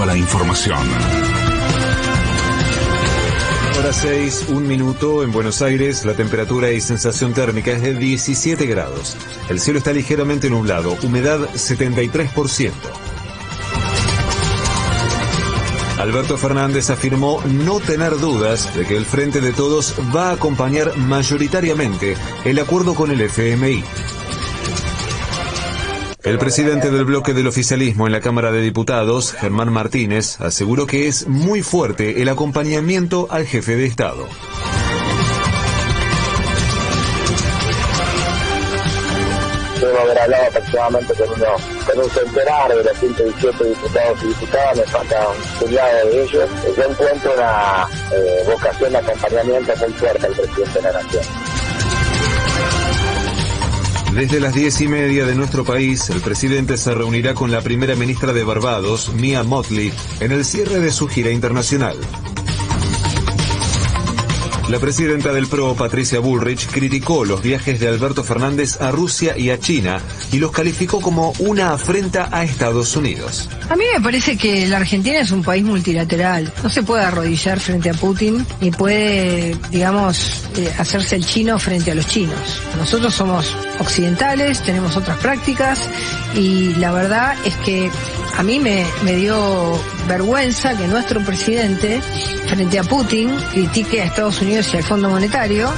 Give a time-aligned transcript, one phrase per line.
[0.00, 0.78] A la información.
[3.78, 8.64] Hora 6, un minuto en Buenos Aires, la temperatura y sensación térmica es de 17
[8.66, 9.16] grados.
[9.50, 12.72] El cielo está ligeramente nublado, humedad 73%.
[15.98, 20.96] Alberto Fernández afirmó no tener dudas de que el Frente de Todos va a acompañar
[20.96, 23.84] mayoritariamente el acuerdo con el FMI.
[26.24, 31.08] El presidente del bloque del oficialismo en la Cámara de Diputados, Germán Martínez, aseguró que
[31.08, 34.28] es muy fuerte el acompañamiento al jefe de Estado.
[39.80, 41.46] Debo haber hablado aproximadamente con, uno,
[41.86, 46.50] con un centenar de los 118 diputados y diputadas, me falta un puñado de ellos.
[46.76, 51.24] Yo encuentro una eh, vocación de acompañamiento muy fuerte al presidente de la Nación.
[54.14, 57.94] Desde las diez y media de nuestro país, el presidente se reunirá con la primera
[57.96, 61.96] ministra de Barbados, Mia Motley, en el cierre de su gira internacional.
[64.68, 69.50] La presidenta del PRO, Patricia Bullrich, criticó los viajes de Alberto Fernández a Rusia y
[69.50, 73.50] a China y los calificó como una afrenta a Estados Unidos.
[73.68, 76.52] A mí me parece que la Argentina es un país multilateral.
[76.62, 81.90] No se puede arrodillar frente a Putin ni puede, digamos, eh, hacerse el chino frente
[81.90, 82.62] a los chinos.
[82.78, 85.80] Nosotros somos occidentales, tenemos otras prácticas
[86.34, 87.90] y la verdad es que
[88.38, 92.00] a mí me, me dio vergüenza que nuestro presidente,
[92.46, 95.70] frente a Putin, critique a Estados Unidos y al Fondo Monetario.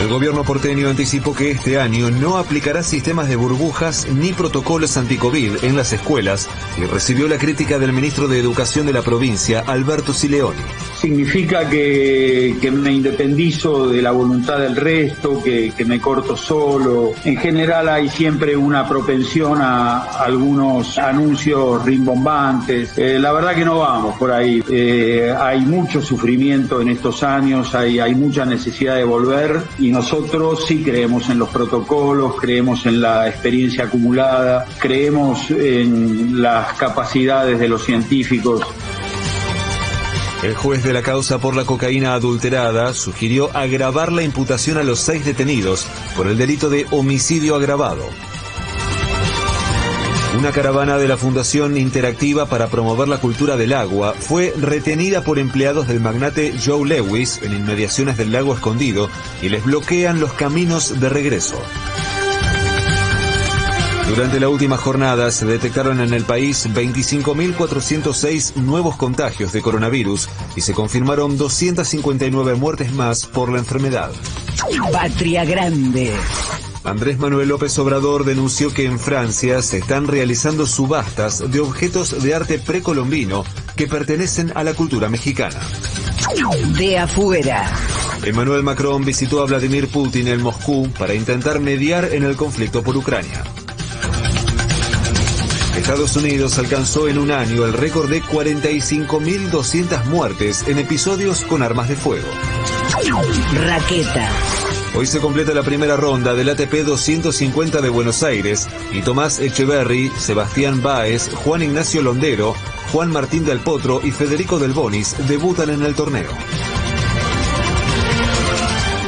[0.00, 5.62] El gobierno porteño anticipó que este año no aplicará sistemas de burbujas ni protocolos anticovid
[5.62, 10.14] en las escuelas y recibió la crítica del ministro de Educación de la provincia, Alberto
[10.14, 10.62] Sileoni.
[11.00, 17.12] Significa que, me independizo de la voluntad del resto, que, que, me corto solo.
[17.24, 22.98] En general hay siempre una propensión a algunos anuncios rimbombantes.
[22.98, 24.62] Eh, la verdad que no vamos por ahí.
[24.68, 30.64] Eh, hay mucho sufrimiento en estos años, hay, hay mucha necesidad de volver y nosotros
[30.66, 37.68] sí creemos en los protocolos, creemos en la experiencia acumulada, creemos en las capacidades de
[37.68, 38.62] los científicos.
[40.42, 45.00] El juez de la causa por la cocaína adulterada sugirió agravar la imputación a los
[45.00, 48.04] seis detenidos por el delito de homicidio agravado.
[50.38, 55.40] Una caravana de la Fundación Interactiva para promover la cultura del agua fue retenida por
[55.40, 59.10] empleados del magnate Joe Lewis en inmediaciones del lago escondido
[59.42, 61.60] y les bloquean los caminos de regreso.
[64.08, 70.62] Durante la última jornada se detectaron en el país 25.406 nuevos contagios de coronavirus y
[70.62, 74.10] se confirmaron 259 muertes más por la enfermedad.
[74.90, 76.14] Patria Grande.
[76.84, 82.34] Andrés Manuel López Obrador denunció que en Francia se están realizando subastas de objetos de
[82.34, 83.44] arte precolombino
[83.76, 85.60] que pertenecen a la cultura mexicana.
[86.78, 87.70] De afuera.
[88.24, 92.96] Emmanuel Macron visitó a Vladimir Putin en Moscú para intentar mediar en el conflicto por
[92.96, 93.44] Ucrania.
[95.88, 101.88] Estados Unidos alcanzó en un año el récord de 45.200 muertes en episodios con armas
[101.88, 102.28] de fuego.
[103.54, 104.28] Raqueta.
[104.94, 110.12] Hoy se completa la primera ronda del ATP 250 de Buenos Aires y Tomás Echeverry,
[110.18, 112.54] Sebastián Báez, Juan Ignacio Londero,
[112.92, 116.28] Juan Martín del Potro y Federico del Bonis debutan en el torneo.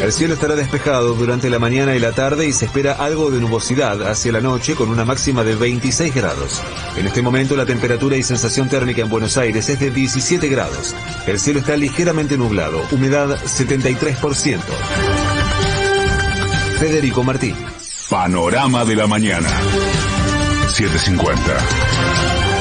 [0.02, 3.38] El cielo estará despejado durante la mañana y la tarde y se espera algo de
[3.38, 6.62] nubosidad hacia la noche con una máxima de 26 grados.
[6.96, 10.94] En este momento la temperatura y sensación térmica en Buenos Aires es de 17 grados.
[11.26, 14.58] El cielo está ligeramente nublado, humedad 73%.
[16.78, 17.54] Federico Martín.
[18.08, 19.50] Panorama de la mañana.
[20.70, 22.29] 750.